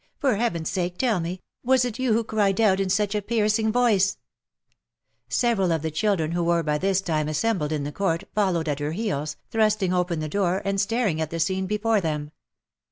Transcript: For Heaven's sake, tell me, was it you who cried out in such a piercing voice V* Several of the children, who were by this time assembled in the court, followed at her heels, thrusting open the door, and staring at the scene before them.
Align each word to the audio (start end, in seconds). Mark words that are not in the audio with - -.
For 0.17 0.37
Heaven's 0.37 0.71
sake, 0.71 0.97
tell 0.97 1.19
me, 1.19 1.41
was 1.63 1.85
it 1.85 1.99
you 1.99 2.13
who 2.13 2.23
cried 2.23 2.59
out 2.59 2.79
in 2.79 2.89
such 2.89 3.13
a 3.13 3.21
piercing 3.21 3.71
voice 3.71 4.13
V* 4.13 4.17
Several 5.29 5.71
of 5.71 5.83
the 5.83 5.91
children, 5.91 6.31
who 6.31 6.43
were 6.43 6.63
by 6.63 6.79
this 6.79 7.01
time 7.01 7.27
assembled 7.29 7.71
in 7.71 7.83
the 7.83 7.91
court, 7.91 8.23
followed 8.33 8.67
at 8.67 8.79
her 8.79 8.93
heels, 8.93 9.37
thrusting 9.51 9.93
open 9.93 10.19
the 10.19 10.27
door, 10.27 10.59
and 10.65 10.81
staring 10.81 11.21
at 11.21 11.29
the 11.29 11.39
scene 11.39 11.67
before 11.67 12.01
them. 12.01 12.31